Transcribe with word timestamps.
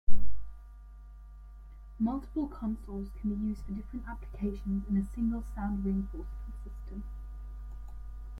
Multiple 1.99 2.47
consoles 2.47 3.09
can 3.21 3.35
be 3.35 3.47
used 3.49 3.61
for 3.61 3.73
different 3.73 4.07
applications 4.07 4.89
in 4.89 4.97
a 4.97 5.05
single 5.13 5.43
sound 5.53 5.85
reinforcement 5.85 6.55
system. 6.63 7.03